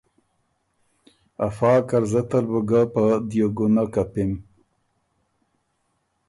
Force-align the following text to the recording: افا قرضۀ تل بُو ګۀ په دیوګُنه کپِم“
افا 1.47 1.71
قرضۀ 1.89 2.21
تل 2.29 2.45
بُو 2.51 2.59
ګۀ 2.69 2.81
په 2.93 3.03
دیوګُنه 3.29 3.83
کپِم“ 3.93 4.31